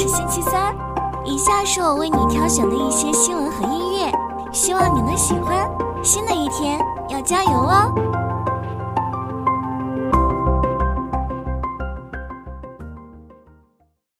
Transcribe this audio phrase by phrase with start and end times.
[0.00, 0.74] 是星期三，
[1.26, 4.10] 以下是我为你挑选的一些新闻和音乐，
[4.50, 5.68] 希望你能喜欢。
[6.02, 6.80] 新的一天
[7.10, 7.92] 要加油哦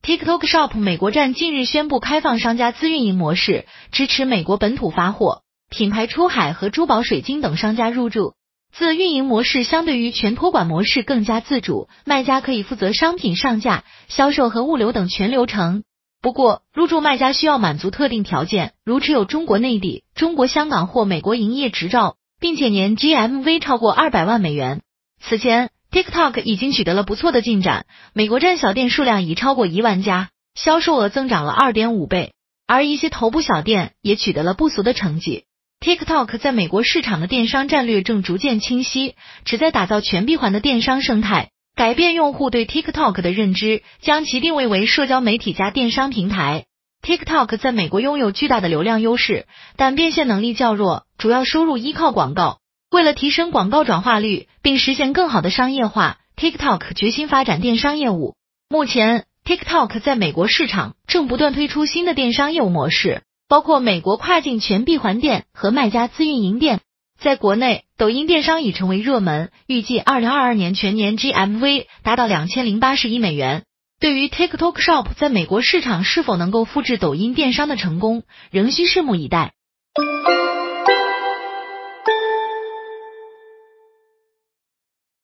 [0.00, 8.32] ！TikTok Shop 美国站近日宣布开放商家自运营模式，支持美国本土发货、品牌出海和珠宝、水晶等商家入驻。
[8.72, 15.82] 自运营模式相对于全托管模式更加自主，卖家可以负责商品上架、销售和物流等全流程。
[16.20, 24.82] 不过，入驻卖家需要满足特定条件，如持有中国内地、中国香港或美国营业执照，并且年 GMV 超过二百万美元。
[25.22, 32.34] 此前，TikTok 已经取得了不错的进展，美国站小店数量已超过一万家，销售额增长了二点五倍，
[32.66, 35.44] 而一些头部小店也取得了不俗的成绩。
[35.86, 46.64] TikTok 在美国市场的电商战略正逐渐清晰，旨在打造全闭环的电商生态，改变用户对 TikTok 的认知，将其定位为社交媒体加电商平台。
[47.06, 52.58] TikTok 在美国拥有巨大的流量优势，但变现能力较弱，主要收入依靠广告。
[52.90, 58.34] 为了提升广告转化率，并实现更好的商业化，TikTok 决心发展电商业务。
[58.68, 63.22] 目前，TikTok 在美国市场正不断推出新的电商业务模式。
[63.48, 66.80] 包括美国跨境全闭环店和卖家自运营店，
[67.18, 73.64] 在国内，抖音电商已成为热门，预计二零二二年全年 GMV 达到两千零八十亿美元。
[74.00, 79.52] 对于 TikTok Shop 在美国市场是否能够复制抖音电商的成功，仍需拭目以待。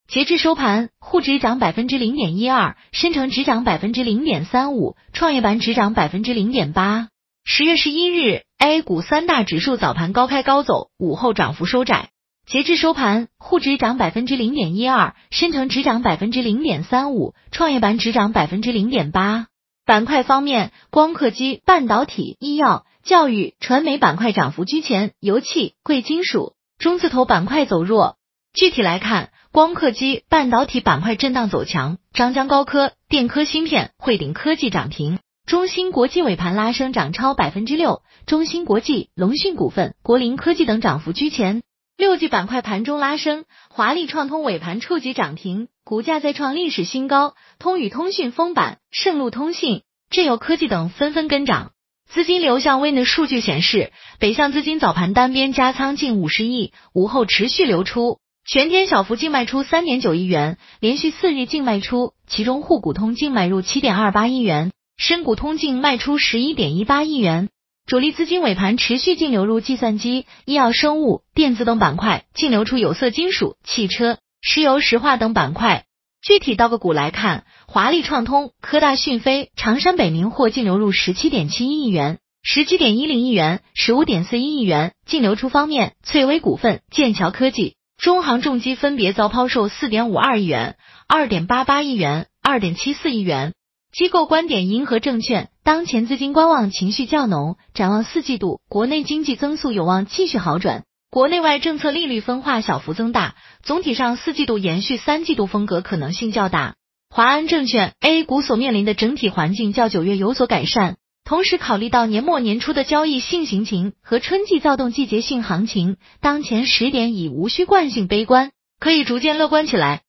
[0.07, 7.09] 截至收盘，沪指涨百分之零点一二，深成指涨百分之零点三五，创业板指涨百分之零点八。
[7.45, 12.09] 十月十一日，A 股三大指数早盘高开高走，午后涨幅收窄。
[12.47, 19.47] 截至收盘，沪指涨百分之零点一二，深成指涨百分之零点三五，创业板指涨百分之零点八。
[19.85, 28.15] 板块方面，光刻机、半导体、医药、教育、传媒板块涨幅居前，油气、贵金属、中字头板块走弱。
[28.53, 35.19] 具体来看，光刻机、半导体板块震荡走强，张江高科、电科芯片、汇顶科技涨停。
[35.45, 38.01] 中芯国际尾盘拉升，涨超百分之六。
[38.25, 41.63] 中芯国际、龙讯股份、国林科技等涨幅居前。
[41.97, 47.35] 六 G 板块盘中拉升，华丽创通尾盘触及涨停，股价再创历史新高。
[47.59, 51.71] 通宇通讯封板，盛路通信、智友科技等纷纷跟涨。
[52.09, 64.71] 资金流向微的数据显示，北向资金早盘单边加仓近五十亿，午后持续流出，全天小幅净卖出三点九亿元，连续四日净卖出，其中沪股通净买入七点二八亿元。
[64.97, 67.49] 深股通净卖出十一点一八亿元，
[67.85, 75.85] 主力资金尾盘持续净流入计算机、医药、生物、电子等板块，净流出有色金属、汽车、石油石化等板块。
[76.21, 84.93] 具体到个股来看，华丽创通、科大讯飞、长山北明获净流入十七点七一亿元、十七点一零亿元、十五点四一亿元。
[85.05, 90.77] 净流出方面，翠微股份、剑桥科技、中航重机分别遭抛售四点五二亿元、
[91.09, 93.53] 二点八八亿元、二点七四亿元。
[93.93, 106.73] 机构观点：银河证券当前资金观望情绪较浓，展望四季度国内经济增速有望继续好转，国内外政策利率分化小幅增大，总体上四季度延续三季度风格可能性较大。
[107.07, 120.01] 华安证券 A 股所面临的整体环境较九月有所改善，同时考虑到年末年初的交易性行情和春季躁动季节性行情，当前时点已无需惯性悲观，可以逐渐乐观起来。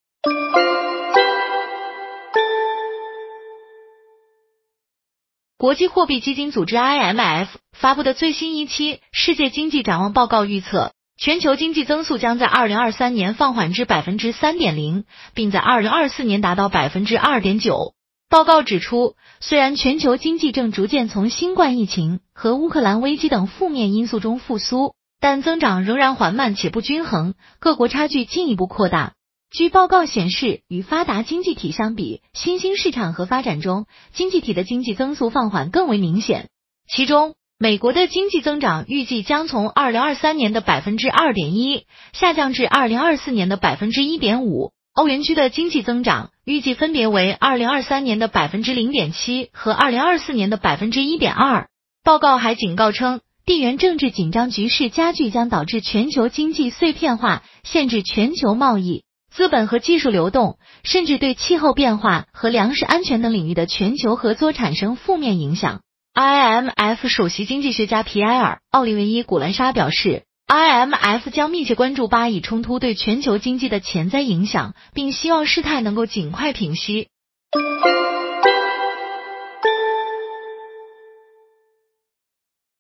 [5.65, 17.95] 国际货币基金组织 IMF 发布的最新一期世界经济展望报告预测，全球经济增速将在二零二三年放缓至百分之三点零，并在二零二四年达到百分之二点九。
[18.29, 29.15] 报告指出，虽然全球经济正逐渐从新冠疫情和乌克兰危机等负面因素中复苏，但增长仍然缓慢且不均衡，各国差距进一步扩大。
[29.55, 36.49] 据报告显示，与发达经济体相比，新兴市场和发展中经济体的经济增速放缓更为明显。
[36.89, 44.73] 其中，美国的经济增长预计将从二零二三年的百分之二点一下降至二零二四年的百分之一点五。
[44.93, 51.69] 欧元区的经济增长预计分别为二零二三年的百分之零点七和二零二四年的百分之一点二。
[52.03, 59.05] 报告还警告称，地缘政治紧张局势加剧将导致全球经济碎片化，限制全球贸易。
[59.35, 65.81] 资本和技术流动，甚至对气候变化和粮食安全等领域的全球合作产生负面影响。
[66.15, 77.09] IMF 首席经济学家皮埃尔·奥利维伊·古兰莎表示，IMF 将密切关注巴以冲突对全球经济的潜在影响，并希望事态能够尽快平息。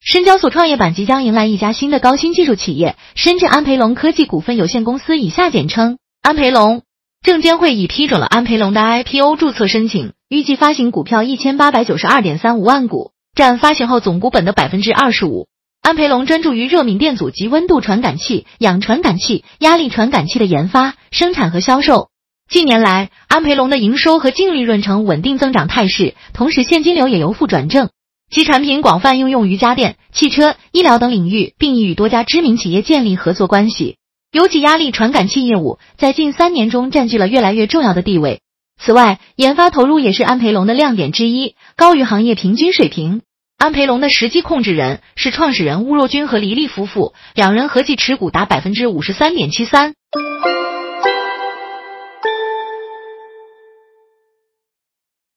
[0.00, 6.80] 深交所创业板即将迎来一家新的高新技术企业——深圳安培龙科技股份有限公司（以下简称安培龙）。
[7.22, 15.48] 证监会已批准了安培龙的 IPO 注册申请，预计发行股票一千八百九十二点三五万股，占发行后总股本的百分之二十五。
[15.82, 22.08] 安培龙专注于热敏电阻及温度传感器、氧传感器、压力传感器的研发、生产和销售。
[22.48, 27.90] 近年来，安培龙的营收和净利润呈稳定增长态势，同时现金流也由负转正。
[28.30, 33.98] 其产品广泛应用于家电、汽车、医疗等领域，并已与多家知名企业建立合作关系。
[34.34, 38.40] 尤其压力传感器业务在近三年中占据了越来越重要的地位。
[38.76, 43.22] 此外，研发投入也是安培龙的亮点之一，高于行业平均水平。
[43.58, 49.94] 安培龙的实际控制人是创始人邬若军和黎丽夫妇，两人合计持股达百分之五十三点七三。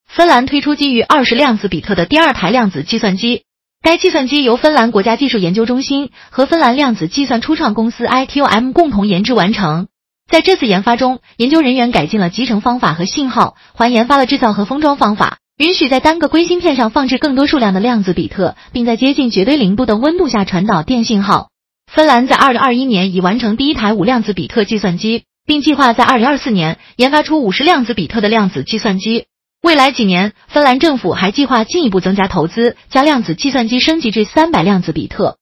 [0.08, 3.44] 芬兰推出基于二十量子比特的第二台量子计算机。
[3.82, 9.88] 该计算机由芬兰国家技术研究中心和芬兰量子计算初创公司 ITOM 共同研制完成。
[10.30, 21.48] 在这次研发中，研究人员改进了集成方法和信号，还研发了制造和封装方法，允许在单个硅芯片上放置更多数量的量子比特，并在接近绝对零度的温度下传导电信号。
[21.90, 29.28] 芬兰在二零二一年已完成第一台五量子比特计算机，并计划在二零二四年研发出五十量子比特的量子计算机。
[29.64, 35.38] 未来几年，芬兰政府还计划进一步增加投资，将量子计算机升级至三百量子比特。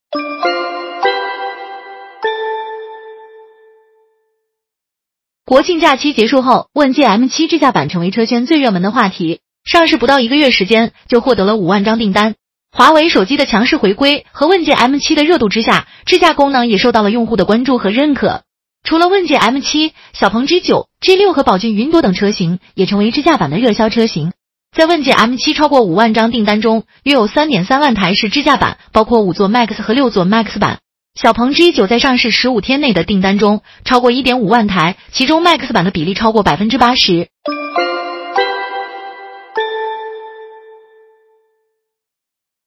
[5.46, 9.42] 国庆假期结束后，问界 M7 智驾版成为车圈最热门的话题。
[9.64, 12.36] 上市不到一个月时间，就获得了五万张订单。
[12.72, 18.44] 华为手机的强势回归和问界 M7 的热度之下，智驾功能也受到了用户的关注和认可。
[18.86, 24.32] 除了问界 M7、小鹏 G9、G6 和宝骏云朵等车型也成为智驾版的热销车型，
[24.78, 30.78] 在问界 M7 超过五万张订单中，约有三点三万台是智驾版，包括五座 Max 和六座 Max 版。
[31.20, 37.30] 小鹏 G9 在上市十五天内的订单中超过一点五万台，其中 Max 版的比例超过百分之八十。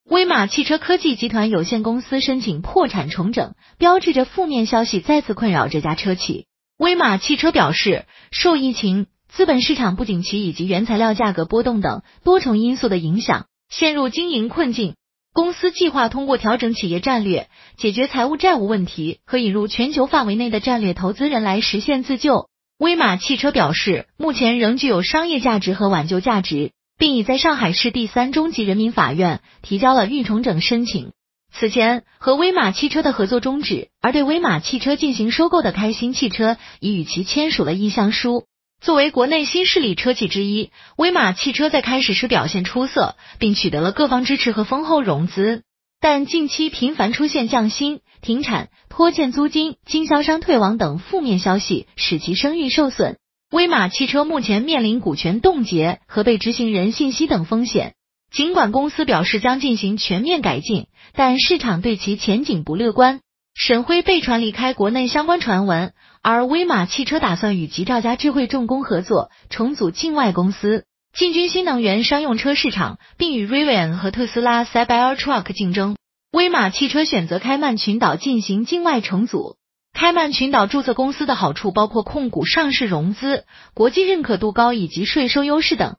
[0.09, 6.47] 威马汽车科技集团有限公司申请破产重整，标志着负面消息再次困扰这家车企。
[6.79, 14.95] 威马汽车表示，受疫情、资本市场不景气以及原材料价格波动等多重因素的影响，陷入经营困境。
[15.35, 22.49] 公司计划通过调整企业战略、解决财务债务问题和引入全球范围内的战略投资人来实现自救。
[22.79, 26.71] 威马汽车表示，目前仍具有商业价值和挽救价值。
[26.99, 31.13] 并已在上海市第三中级人民法院提交了预重整申请。
[31.51, 38.45] 此前和威马汽车的合作终止，而对威马汽车进行收购的开心汽车已与其签署了意向书。
[38.81, 45.63] 作为国内新势力车企之一，威马汽车在开始时表现出色，并取得了各方支持和丰厚融资。
[46.01, 53.19] 但近期频繁出现降薪、停产、拖欠租金、经销商退网等负面消息，使其声誉受损。
[53.51, 57.95] 威马汽车目前面临股权冻结和被执行人信息等风险。
[58.31, 63.21] 尽管公司表示将进行全面改进，但市场对其前景不乐观。
[63.55, 70.85] 沈辉被传离开国内相关传闻，而威马汽车打算与吉兆家智慧重工合作，重组境外公司，
[71.15, 75.97] 进军新能源商用车市场，并与 Rivian 和特斯拉 Cybertruck 竞争。
[76.31, 79.57] 威马汽车选择开曼群岛进行境外重组。
[80.01, 85.97] 开曼群岛注册公司的好处包括控股、上市、融资、国际认可度高以及税收优势等。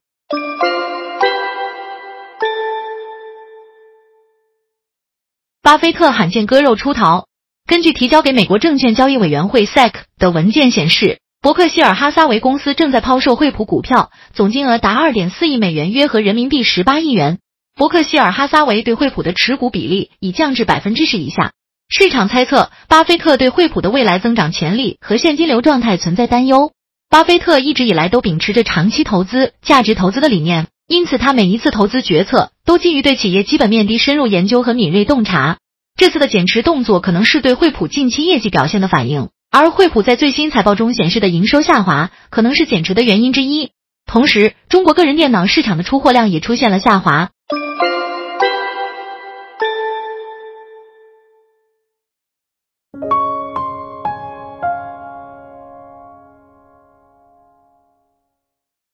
[5.62, 7.27] 巴菲特罕见割肉出逃。
[7.68, 17.39] 根据提交给美国证券交易委员会 SEC 的文件显示，伯克希尔哈撒韦公司正在抛售惠普股票，总金额达二点四亿美元，约合人民币十八亿元。
[17.75, 21.51] 伯克希尔哈撒韦对惠普的持股比例已降至百分之十以下。
[21.91, 26.72] 市场猜测，巴菲特对惠普的未来增长潜力和现金流状态存在担忧。
[27.10, 35.58] 巴菲特一直以来都秉持着长期投资、价值投资的理念，因此他每一次投资决策都基于对企业基本面的深入研究和敏锐洞察。
[35.98, 43.72] 这次的减持动作可能是对惠普近期业绩表现的反应，而惠普在最新财报中显示的营收下滑可能是减持的原因之一。
[44.05, 47.31] 同时，中国个人电脑市场的出货量也出现了下滑。